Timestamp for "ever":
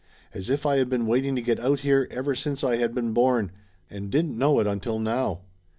2.09-2.33